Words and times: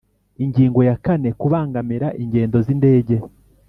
Ingingo 0.43 0.79
ya 0.89 0.95
kane 1.05 1.29
Kubangamira 1.39 2.07
ingendo 2.23 2.57
z’indege 2.65 3.15